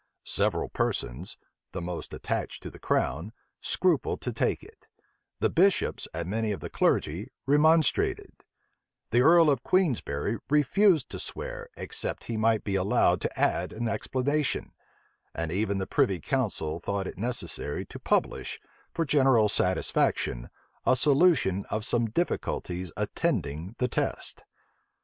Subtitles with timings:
[0.25, 1.37] Several persons,
[1.73, 4.87] the most attached to the crown, scrupled to take it:
[5.39, 8.31] the bishops and many of the clergy remonstrated:
[9.11, 13.87] the earl of Queensberry refused to swear, except he might be allowed to add an
[13.87, 14.71] explanation:
[15.35, 18.59] and even the privy council thought it necessary to publish,
[18.91, 20.49] for general satisfaction,
[20.83, 24.41] a solution of some difficulties attending the test.